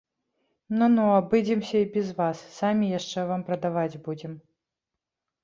Ну-ну, 0.77 1.03
абыдземся 1.17 1.77
і 1.83 1.87
без 1.97 2.09
вас, 2.23 2.41
самі 2.61 2.91
яшчэ 2.95 3.27
вам 3.33 3.45
прадаваць 3.51 3.99
будзем! 4.09 4.33